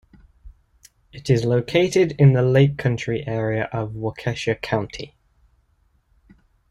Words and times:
It 1.13 1.29
is 1.29 1.45
located 1.45 2.13
in 2.13 2.33
the 2.33 2.41
"Lake 2.41 2.75
Country" 2.75 3.23
area 3.27 3.65
of 3.71 3.91
Waukesha 3.91 4.59
County. 4.59 5.15